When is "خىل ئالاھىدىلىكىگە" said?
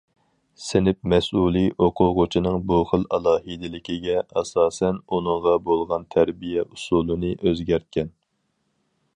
2.93-4.17